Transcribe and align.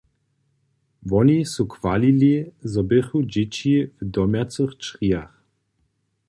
Woni 1.11 1.37
su 1.51 1.63
chwalili, 1.73 2.33
zo 2.71 2.81
běchu 2.89 3.17
dźěći 3.31 3.75
w 3.85 3.99
domjacych 4.13 4.71
črijach. 4.83 5.33